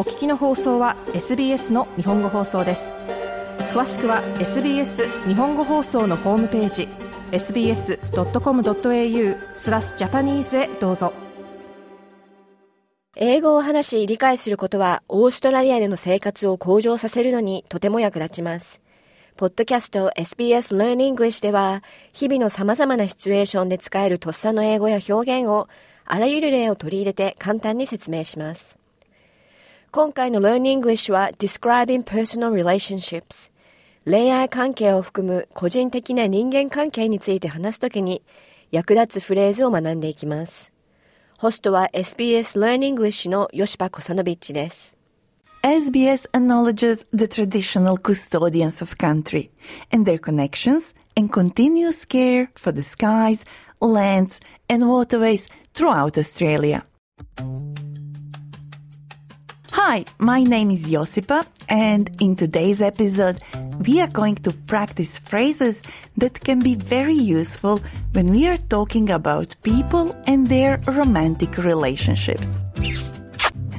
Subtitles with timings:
[0.00, 2.94] お聞きの放送は SBS の日本語放送です
[3.74, 6.88] 詳しくは SBS 日本語放送のホームページ
[7.32, 7.98] sbs.com.au
[9.56, 11.12] スラスジャパニーズへどうぞ
[13.14, 18.80] 英語を話し理解することはオーストラリアでの生活を向上させるのにとても役立ちます。
[19.36, 21.82] ポッドキャスト SBS Learn English では
[22.14, 25.68] 日々の様々なシチュエーションで使えるとっさの英語や表現を
[26.06, 28.79] あらゆる例を取り入れて簡単に説明します。
[29.92, 33.50] 今回の Learn English は Describing Personal Relationships
[34.04, 38.22] 恋愛関係を含む個人的な人間関係について話すときに
[38.70, 40.72] 役立つフレーズを学んでいきます。
[41.38, 44.94] ホストは SBS Learn English の吉羽小サノビッチです。
[45.64, 49.50] SBS acknowledges the traditional custodians of country
[49.92, 53.44] and their connections and continuous care for the skies,
[53.80, 56.84] lands and waterways throughout Australia.
[59.82, 63.40] Hi, my name is Josipa, and in today's episode,
[63.86, 65.80] we are going to practice phrases
[66.18, 67.80] that can be very useful
[68.12, 72.58] when we are talking about people and their romantic relationships.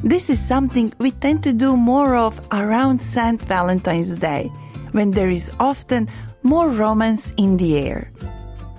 [0.03, 3.39] This is something we tend to do more of around St.
[3.39, 4.47] Valentine's Day,
[4.93, 6.09] when there is often
[6.41, 8.09] more romance in the air.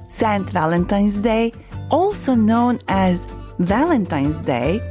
[0.08, 0.50] St.
[0.50, 1.52] Valentine's Day,
[1.88, 3.24] also known as
[3.60, 4.82] Valentine's Day,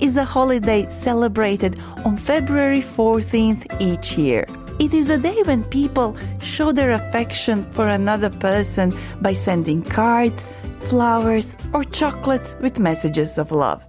[0.00, 4.46] is a holiday celebrated on February 14th each year.
[4.78, 10.46] It is a day when people show their affection for another person by sending cards,
[10.78, 13.86] flowers, or chocolates with messages of love.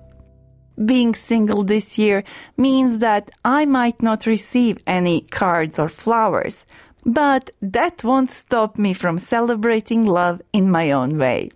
[0.84, 2.24] Being single this year
[2.58, 6.66] means that I might not receive any cards or flowers,
[7.06, 11.50] but that won't stop me from celebrating love in my own way.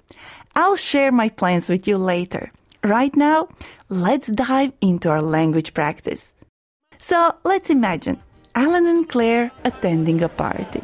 [0.55, 2.51] I'll share my plans with you later.
[2.83, 3.47] Right now,
[3.87, 6.33] let's dive into our language practice.
[6.97, 8.21] So let's imagine
[8.55, 10.81] Alan and Claire attending a party.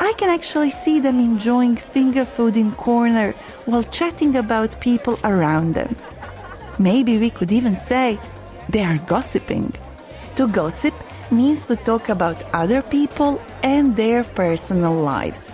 [0.00, 3.32] I can actually see them enjoying finger food in corner
[3.66, 5.94] while chatting about people around them.
[6.78, 8.18] Maybe we could even say
[8.70, 9.74] they are gossiping.
[10.36, 10.94] To gossip
[11.30, 15.52] means to talk about other people and their personal lives.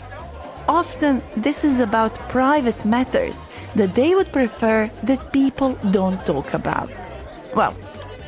[0.69, 6.91] Often this is about private matters that they would prefer that people don't talk about.
[7.55, 7.75] Well,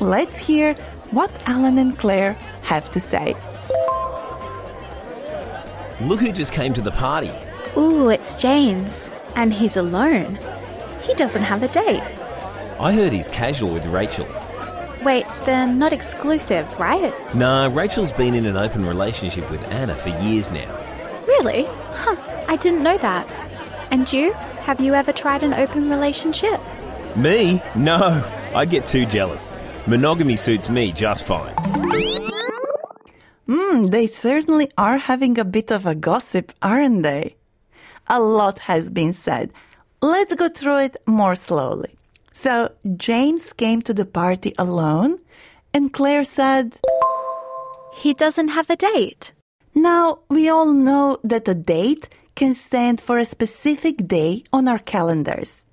[0.00, 0.74] let's hear
[1.10, 3.34] what Alan and Claire have to say.
[6.00, 7.30] Look who just came to the party.
[7.76, 9.10] Ooh, it's James.
[9.36, 10.38] And he's alone.
[11.02, 12.02] He doesn't have a date.
[12.80, 14.26] I heard he's casual with Rachel.
[15.04, 17.12] Wait, they're not exclusive, right?
[17.34, 20.74] Nah, Rachel's been in an open relationship with Anna for years now.
[21.26, 21.64] Really?
[21.66, 22.16] Huh,
[22.48, 23.28] I didn't know that.
[23.90, 24.34] And you?
[24.64, 26.58] Have you ever tried an open relationship?
[27.16, 27.60] Me?
[27.76, 28.24] No.
[28.54, 29.54] I get too jealous.
[29.86, 31.54] Monogamy suits me just fine.
[33.46, 37.36] Hmm, they certainly are having a bit of a gossip, aren't they?
[38.06, 39.52] A lot has been said.
[40.00, 41.94] Let's go through it more slowly.
[42.32, 45.18] So, James came to the party alone,
[45.74, 46.80] and Claire said,
[47.96, 49.32] He doesn't have a date.
[49.74, 54.78] Now, we all know that a date can stand for a specific day on our
[54.78, 55.64] calendars,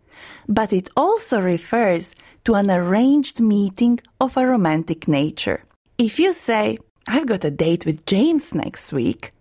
[0.47, 5.63] but it also refers to an arranged meeting of a romantic nature.
[5.97, 9.33] If you say, I've got a date with James next week,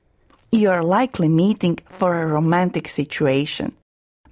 [0.52, 3.72] you are likely meeting for a romantic situation.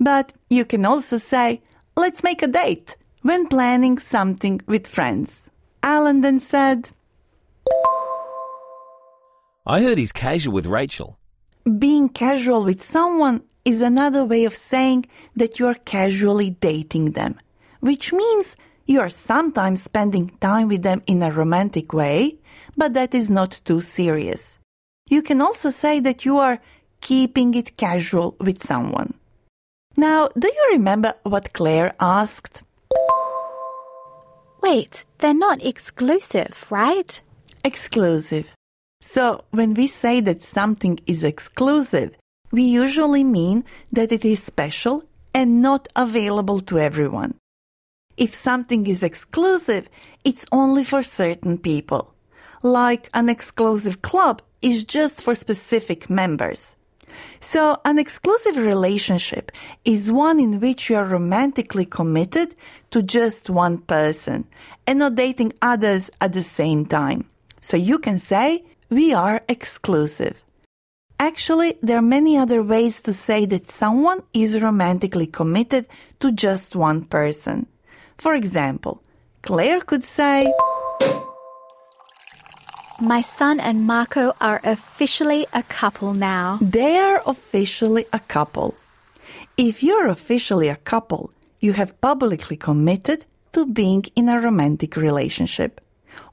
[0.00, 1.60] But you can also say,
[1.96, 5.50] let's make a date when planning something with friends.
[5.82, 6.90] Alan then said,
[9.66, 11.17] I heard he's casual with Rachel.
[11.76, 15.06] Being casual with someone is another way of saying
[15.36, 17.38] that you are casually dating them,
[17.80, 18.56] which means
[18.86, 22.38] you are sometimes spending time with them in a romantic way,
[22.74, 24.58] but that is not too serious.
[25.10, 26.58] You can also say that you are
[27.02, 29.12] keeping it casual with someone.
[29.94, 32.62] Now, do you remember what Claire asked?
[34.62, 37.20] Wait, they're not exclusive, right?
[37.62, 38.54] Exclusive.
[39.00, 42.16] So, when we say that something is exclusive,
[42.50, 45.04] we usually mean that it is special
[45.34, 47.34] and not available to everyone.
[48.16, 49.88] If something is exclusive,
[50.24, 52.12] it's only for certain people.
[52.62, 56.74] Like an exclusive club is just for specific members.
[57.40, 59.52] So, an exclusive relationship
[59.84, 62.56] is one in which you are romantically committed
[62.90, 64.46] to just one person
[64.86, 67.28] and not dating others at the same time.
[67.60, 70.42] So, you can say, we are exclusive.
[71.20, 75.86] Actually, there are many other ways to say that someone is romantically committed
[76.20, 77.66] to just one person.
[78.16, 79.02] For example,
[79.42, 80.52] Claire could say,
[83.00, 86.58] My son and Marco are officially a couple now.
[86.60, 88.74] They are officially a couple.
[89.56, 95.80] If you're officially a couple, you have publicly committed to being in a romantic relationship.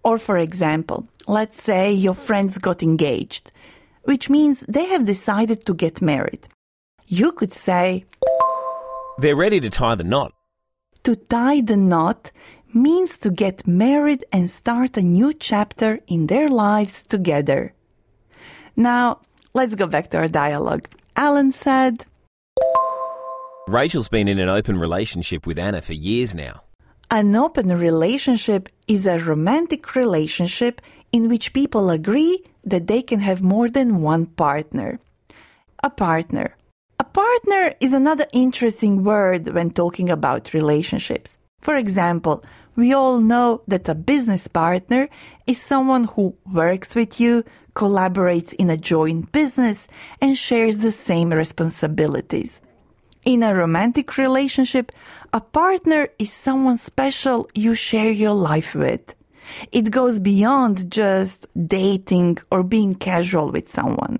[0.03, 3.51] Or, for example, let's say your friends got engaged,
[4.03, 6.47] which means they have decided to get married.
[7.07, 8.05] You could say,
[9.19, 10.33] They're ready to tie the knot.
[11.03, 12.31] to tie the knot
[12.73, 17.73] means to get married and start a new chapter in their lives together.
[18.75, 19.21] Now,
[19.53, 20.89] let's go back to our dialogue.
[21.15, 22.05] Alan said,
[23.67, 26.64] Rachel's been in an open relationship with Anna for years now.
[27.15, 30.81] An open relationship is a romantic relationship
[31.13, 34.99] in which people agree that they can have more than one partner.
[35.81, 36.57] A partner.
[36.99, 41.37] A partner is another interesting word when talking about relationships.
[41.61, 42.43] For example,
[42.75, 45.07] we all know that a business partner
[45.47, 47.45] is someone who works with you,
[47.75, 49.87] collaborates in a joint business,
[50.19, 52.59] and shares the same responsibilities.
[53.25, 54.91] In a romantic relationship,
[55.33, 59.15] a partner is someone special you share your life with.
[59.71, 64.19] It goes beyond just dating or being casual with someone.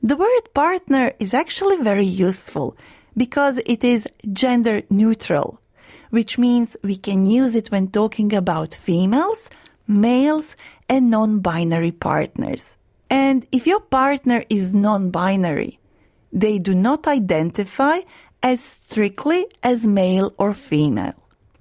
[0.00, 2.76] The word partner is actually very useful
[3.16, 5.60] because it is gender neutral,
[6.10, 9.50] which means we can use it when talking about females,
[9.88, 10.54] males,
[10.88, 12.76] and non-binary partners.
[13.10, 15.79] And if your partner is non-binary,
[16.32, 18.00] they do not identify
[18.42, 21.14] as strictly as male or female.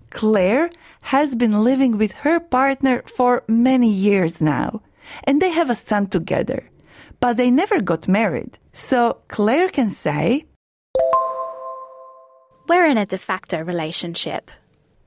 [0.10, 0.70] Claire
[1.02, 4.82] has been living with her partner for many years now,
[5.24, 6.70] and they have a son together,
[7.20, 8.58] but they never got married.
[8.74, 10.46] So Claire can say,
[12.68, 14.52] We're in a de facto relationship.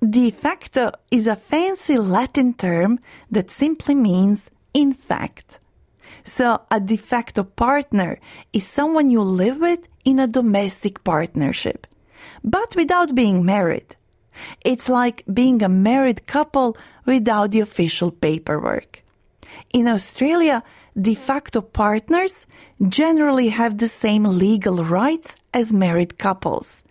[0.01, 2.99] De facto is a fancy Latin term
[3.31, 5.61] that simply means in fact.
[6.25, 8.19] So a de facto partner
[8.53, 11.87] is someone you live with in a domestic partnership,
[12.45, 13.97] but without being married.
[14.65, 19.03] It's like being a married couple without the official paperwork.
[19.73, 20.63] In Australia,
[20.99, 22.47] de facto partners
[22.89, 26.83] generally have the same legal rights as married couples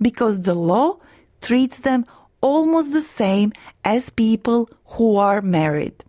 [0.00, 0.98] because the law
[1.40, 2.06] treats them
[2.40, 3.52] almost the same
[3.84, 6.04] as people who are married.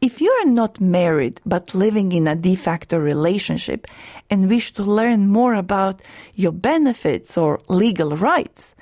[0.00, 3.86] If you are not married but living in a de facto relationship
[4.30, 6.00] and wish to learn more about
[6.34, 8.74] your benefits or legal rights,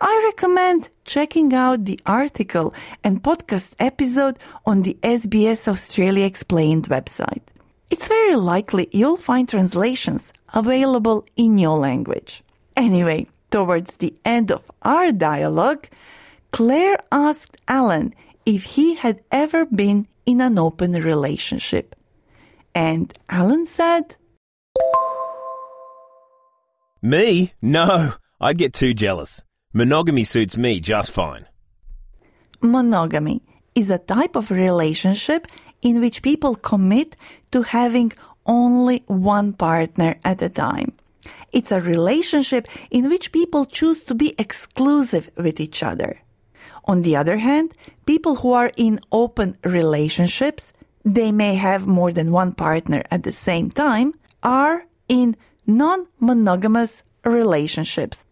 [0.00, 2.72] I recommend checking out the article
[3.02, 7.42] and podcast episode on the SBS Australia Explained website.
[7.90, 12.44] It's very likely you'll find translations available in your language.
[12.76, 15.88] Anyway, towards the end of our dialogue,
[16.52, 18.14] Claire asked Alan
[18.46, 21.96] if he had ever been in an open relationship.
[22.74, 24.16] And Alan said,
[27.02, 27.52] Me?
[27.62, 29.42] No, I'd get too jealous.
[29.72, 31.46] Monogamy suits me just fine.
[32.60, 33.42] Monogamy
[33.74, 35.46] is a type of relationship
[35.80, 37.16] in which people commit
[37.52, 38.12] to having
[38.44, 40.92] only one partner at a time.
[41.52, 46.20] It's a relationship in which people choose to be exclusive with each other.
[46.84, 47.72] On the other hand,
[48.06, 50.72] people who are in open relationships,
[51.04, 58.24] they may have more than one partner at the same time, are in non-monogamous relationships.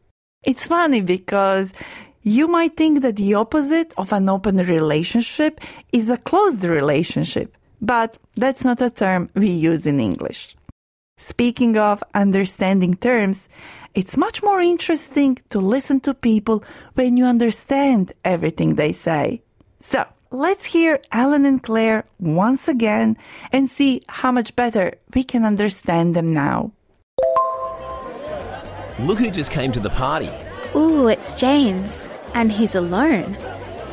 [0.42, 1.74] It's funny because
[2.22, 5.60] you might think that the opposite of an open relationship
[5.92, 10.56] is a closed relationship, but that's not a term we use in English.
[11.18, 13.48] Speaking of understanding terms,
[13.94, 16.62] it's much more interesting to listen to people
[16.94, 19.42] when you understand everything they say.
[19.80, 23.16] So, let's hear Alan and Claire once again
[23.50, 26.70] and see how much better we can understand them now.
[29.00, 30.30] Look who just came to the party.
[30.76, 32.08] Ooh, it's James.
[32.34, 33.36] And he's alone.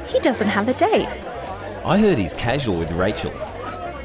[0.07, 1.09] He doesn't have a date.
[1.83, 3.31] I heard he's casual with Rachel.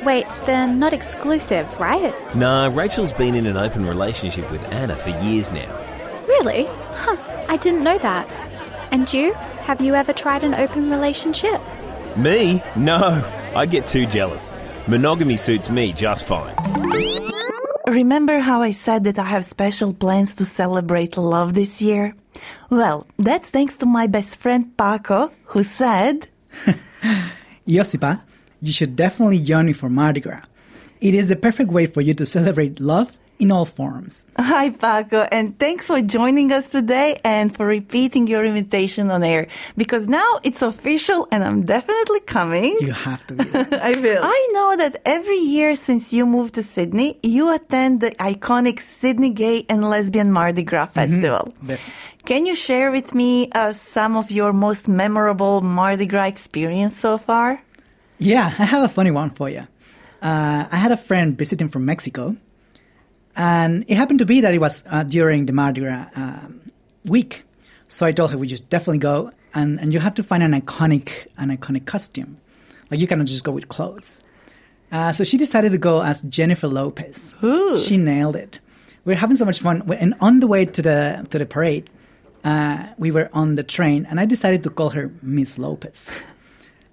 [0.04, 2.14] Wait, they're not exclusive, right?
[2.34, 5.70] Nah, Rachel's been in an open relationship with Anna for years now.
[6.26, 6.64] Really?
[6.92, 7.16] Huh,
[7.48, 8.26] I didn't know that.
[8.90, 9.34] And you?
[9.64, 11.60] Have you ever tried an open relationship?
[12.16, 12.62] Me?
[12.76, 13.22] No,
[13.54, 14.56] I'd get too jealous.
[14.88, 16.54] Monogamy suits me just fine.
[17.86, 22.14] Remember how I said that I have special plans to celebrate love this year?
[22.70, 26.28] Well, that's thanks to my best friend Paco, who said,
[27.68, 28.22] Josipa,
[28.62, 30.42] you should definitely join me for Mardi Gras.
[31.00, 34.26] It is the perfect way for you to celebrate love in all forms.
[34.38, 39.48] Hi, Paco, and thanks for joining us today and for repeating your invitation on air.
[39.78, 42.76] Because now it's official and I'm definitely coming.
[42.80, 43.44] You have to be.
[43.54, 44.20] I will.
[44.22, 49.30] I know that every year since you moved to Sydney, you attend the iconic Sydney
[49.30, 51.54] Gay and Lesbian Mardi Gras Festival.
[51.60, 51.94] Definitely.
[52.26, 57.16] Can you share with me uh, some of your most memorable Mardi Gras experience so
[57.16, 57.62] far?
[58.20, 59.66] Yeah, I have a funny one for you.
[60.22, 62.36] Uh, I had a friend visiting from Mexico,
[63.34, 66.60] and it happened to be that it was uh, during the Mardi Gras um,
[67.06, 67.44] week.
[67.88, 70.52] So I told her we just definitely go, and, and you have to find an
[70.52, 72.36] iconic an iconic costume.
[72.90, 74.20] Like you cannot just go with clothes.
[74.92, 77.34] Uh, so she decided to go as Jennifer Lopez.
[77.42, 77.78] Ooh.
[77.78, 78.58] She nailed it.
[79.06, 81.88] We were having so much fun, and on the way to the to the parade,
[82.44, 86.22] uh, we were on the train, and I decided to call her Miss Lopez.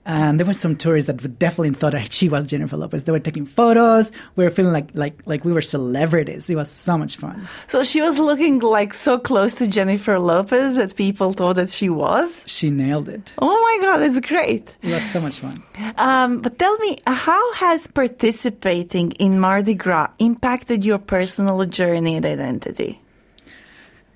[0.08, 3.04] And there were some tourists that definitely thought that she was Jennifer Lopez.
[3.04, 4.14] They were taking photos.
[4.38, 6.50] We were feeling like like like we were celebrities.
[6.50, 7.46] It was so much fun.
[7.68, 11.90] So she was looking like so close to Jennifer Lopez that people thought that she
[11.90, 12.44] was.
[12.48, 13.34] She nailed it.
[13.38, 14.78] Oh my God, it's great.
[14.82, 15.62] It was so much fun.
[15.98, 22.26] Um, but tell me, how has participating in Mardi Gras impacted your personal journey and
[22.26, 23.02] identity?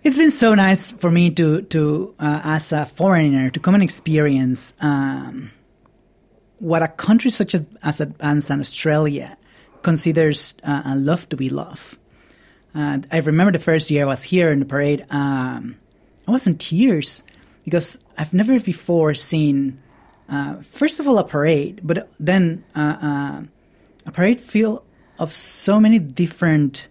[0.03, 3.83] It's been so nice for me to to uh, as a foreigner to come and
[3.83, 5.51] experience um,
[6.62, 9.38] what a country such as as, as Australia
[9.82, 11.98] considers uh, love to be love.
[12.74, 15.06] Uh, I remember the first year I was here in the parade.
[15.10, 15.77] Um,
[16.27, 17.24] I was in tears
[17.65, 19.82] because I've never before seen,
[20.30, 23.41] uh, first of all, a parade, but then uh, uh,
[24.06, 24.84] a parade feel
[25.20, 26.88] of so many different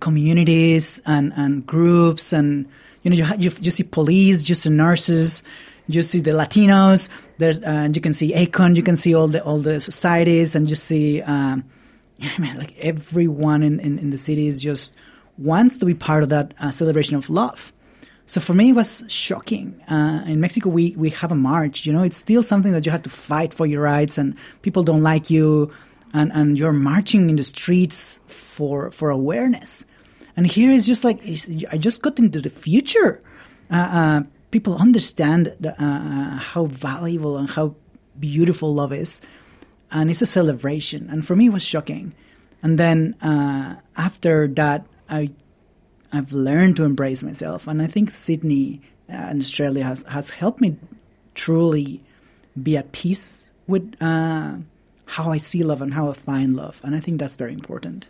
[0.00, 2.66] communities and, and groups and
[3.02, 5.42] you know you, you, you see police you see nurses
[5.86, 9.42] you see the latinos there's uh, you can see acon you can see all the
[9.44, 11.64] all the societies and you see um,
[12.38, 14.96] like everyone in, in, in the city is just
[15.36, 17.72] wants to be part of that uh, celebration of love
[18.26, 21.92] so for me it was shocking uh, in mexico we, we have a march you
[21.92, 25.02] know it's still something that you have to fight for your rights and people don't
[25.02, 25.70] like you
[26.14, 29.84] and, and you're marching in the streets for for awareness.
[30.36, 31.20] And here is just like
[31.70, 33.20] I just got into the future.
[33.70, 34.22] Uh, uh,
[34.54, 37.74] people understand the, uh, how valuable and how
[38.20, 39.20] beautiful love is,
[39.90, 41.10] and it's a celebration.
[41.10, 42.14] And for me, it was shocking.
[42.62, 45.32] And then uh, after that, I
[46.12, 48.80] I've learned to embrace myself, and I think Sydney
[49.10, 50.76] uh, and Australia has, has helped me
[51.34, 52.04] truly
[52.54, 54.54] be at peace with uh,
[55.06, 56.80] how I see love and how I find love.
[56.84, 58.08] And I think that's very important.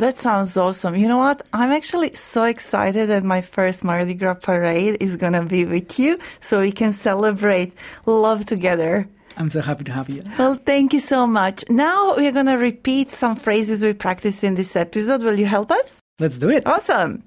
[0.00, 0.96] That sounds awesome.
[0.96, 1.46] You know what?
[1.52, 5.98] I'm actually so excited that my first Mardi Gras parade is going to be with
[5.98, 7.74] you so we can celebrate
[8.06, 9.06] love together.
[9.36, 10.22] I'm so happy to have you.
[10.38, 11.64] Well, thank you so much.
[11.68, 15.22] Now we're going to repeat some phrases we practiced in this episode.
[15.22, 16.00] Will you help us?
[16.18, 16.66] Let's do it.
[16.66, 17.22] Awesome.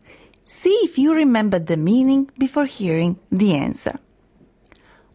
[0.45, 3.99] See if you remember the meaning before hearing the answer.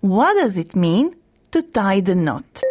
[0.00, 1.16] What does it mean
[1.50, 2.62] to tie the knot?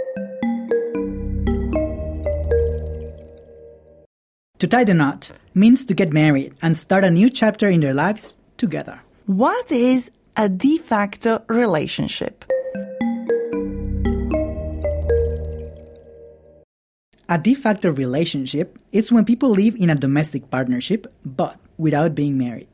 [4.60, 7.94] To tie the knot means to get married and start a new chapter in their
[7.94, 9.02] lives together.
[9.28, 12.44] What is a de facto relationship?
[17.30, 22.38] A de facto relationship is when people live in a domestic partnership but without being
[22.38, 22.68] married.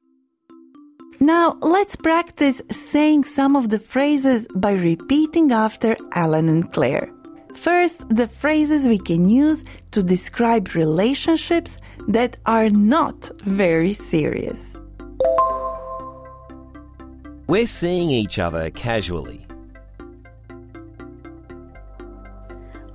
[1.19, 7.09] Now, let's practice saying some of the phrases by repeating after Alan and Claire.
[7.55, 14.75] First, the phrases we can use to describe relationships that are not very serious.
[17.47, 19.45] We're seeing each other casually.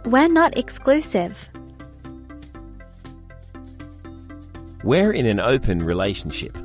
[0.05, 1.49] We're not exclusive.
[4.83, 6.57] We're in an open relationship.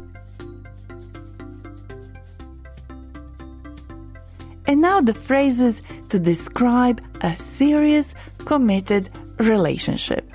[4.66, 5.82] And now the phrases
[6.13, 8.13] to describe a serious,
[8.46, 10.29] committed relationship.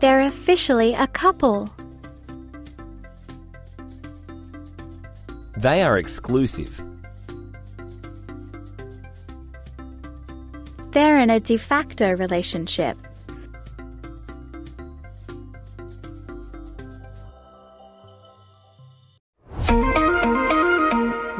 [0.00, 1.70] They're officially a couple.
[5.56, 6.78] They are exclusive.
[10.90, 12.98] They're in a de facto relationship..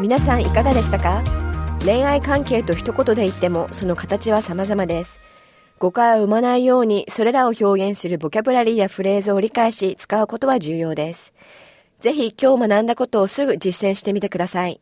[0.05, 1.23] 皆さんいかがでしたか？
[1.83, 5.25] 恋愛関係と一言で言ってもその形は様々です。
[5.79, 11.33] 誤解を生まないようにそれらを表現するボキャブラリーやフレーズを理解し使うことは重要です。
[12.01, 14.79] ぜひ今日学んだことをすぐ実践してみてください。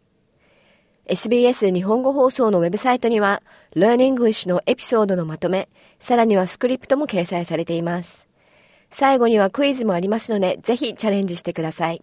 [1.07, 3.45] SBS 日本語放送のウェブサイトには
[3.77, 5.69] Learn English のエピソードのまとめ、
[6.01, 8.27] さらにはスクリプトも掲載されています。
[8.91, 12.03] 最後にはクイズもありますので、ぜひチャレンジしてください。